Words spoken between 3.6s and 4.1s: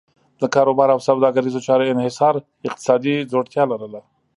لرله.